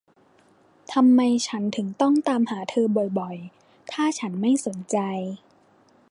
[0.93, 2.85] ทำไมฉันถึงต้องตามหาเธอ
[3.19, 4.97] บ่อย ๆ ถ้าฉันไม่สนใจ